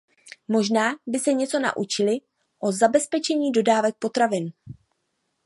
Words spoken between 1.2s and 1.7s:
něco